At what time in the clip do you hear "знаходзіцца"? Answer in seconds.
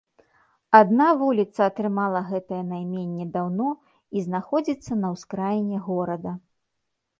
4.31-5.01